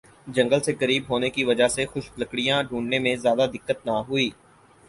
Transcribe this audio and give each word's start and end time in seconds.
جنگل 0.27 0.59
سے 0.59 0.73
قریب 0.75 1.03
ہونے 1.09 1.29
کی 1.29 1.43
وجہ 1.43 1.67
سے 1.67 1.85
خشک 1.85 2.19
لکڑیاں 2.19 2.61
ڈھونڈنے 2.63 2.99
میں 2.99 3.15
زیادہ 3.17 3.45
دقت 3.53 3.85
نہ 3.85 3.95
ہوئی 4.07 4.29